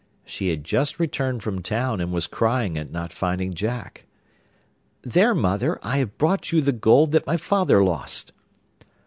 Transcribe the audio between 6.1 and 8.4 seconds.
brought you the gold that my father lost.